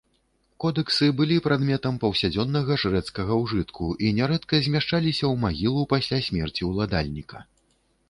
[0.63, 7.49] Кодэксы былі прадметам паўсядзённага жрэцкага ўжытку і нярэдка змяшчаліся ў магілу пасля смерці ўладальніка.